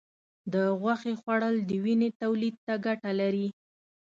د 0.53 0.55
غوښې 0.79 1.13
خوړل 1.21 1.55
د 1.69 1.71
وینې 1.83 2.09
تولید 2.21 2.55
ته 2.65 2.73
ګټه 2.85 3.11
لري. 3.21 3.47